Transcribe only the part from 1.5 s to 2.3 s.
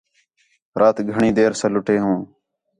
ساں لُٹے ہوں